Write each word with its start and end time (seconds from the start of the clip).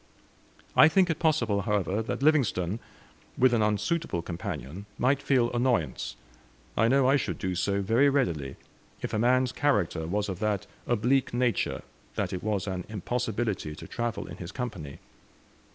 I 0.75 0.87
think 0.87 1.11
it 1.11 1.19
possible, 1.19 1.61
however, 1.61 2.01
that 2.01 2.23
Livingstone, 2.23 2.79
with 3.37 3.53
an 3.53 3.61
unsuitable 3.61 4.23
companion, 4.23 4.87
might 4.97 5.21
feel 5.21 5.51
annoyance. 5.51 6.15
I 6.75 6.87
know 6.87 7.07
I 7.07 7.17
should 7.17 7.37
do 7.37 7.53
so 7.53 7.83
very 7.83 8.09
readily, 8.09 8.55
if 9.03 9.13
a 9.13 9.19
man's 9.19 9.51
character 9.51 10.07
was 10.07 10.27
of 10.27 10.39
that 10.39 10.65
oblique 10.87 11.35
nature 11.35 11.83
that 12.15 12.33
it 12.33 12.41
was 12.41 12.65
an 12.65 12.83
impossibility 12.89 13.75
to 13.75 13.87
travel 13.87 14.25
in 14.25 14.37
his 14.37 14.51
company. 14.51 14.97